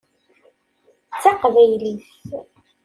[1.13, 2.05] D taqbaylit.